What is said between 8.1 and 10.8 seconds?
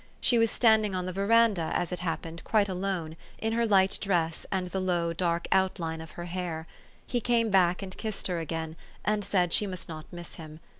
her again, and said she must not miss him.